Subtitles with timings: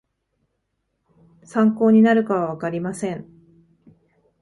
[1.43, 3.29] 参考になるかはわかりません